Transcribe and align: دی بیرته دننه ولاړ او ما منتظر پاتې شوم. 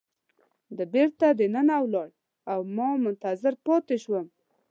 دی 0.75 0.85
بیرته 0.93 1.27
دننه 1.39 1.77
ولاړ 1.81 2.09
او 2.51 2.59
ما 2.75 2.89
منتظر 3.05 3.53
پاتې 3.65 3.95
شوم. 4.03 4.25